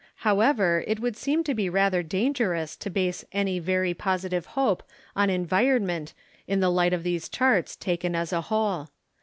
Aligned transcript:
However, 0.25 0.83
it 0.87 0.99
would 0.99 1.15
seem 1.15 1.43
to 1.43 1.53
be 1.53 1.69
rather 1.69 2.01
dangerous 2.01 2.75
to 2.75 2.89
base 2.89 3.23
any 3.33 3.59
very 3.59 3.93
positive 3.93 4.47
hope 4.57 4.81
on 5.15 5.29
environment 5.29 6.15
in 6.47 6.59
the 6.59 6.71
light 6.71 6.91
of 6.91 7.03
these 7.03 7.29
charts, 7.29 7.75
taken 7.75 8.15
as 8.15 8.33
a 8.33 8.41
whole. 8.41 8.89